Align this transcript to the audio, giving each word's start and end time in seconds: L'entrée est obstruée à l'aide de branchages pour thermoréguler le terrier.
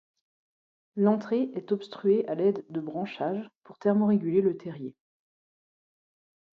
L'entrée 0.95 1.51
est 1.53 1.71
obstruée 1.71 2.27
à 2.27 2.33
l'aide 2.33 2.65
de 2.71 2.81
branchages 2.81 3.47
pour 3.61 3.77
thermoréguler 3.77 4.41
le 4.41 4.57
terrier. 4.57 4.95